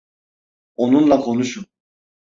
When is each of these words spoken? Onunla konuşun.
Onunla 0.75 1.19
konuşun. 1.21 1.65